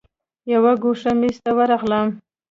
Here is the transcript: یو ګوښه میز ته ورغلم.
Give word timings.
یو 0.51 0.63
ګوښه 0.83 1.11
میز 1.19 1.37
ته 1.43 1.51
ورغلم. 1.57 2.07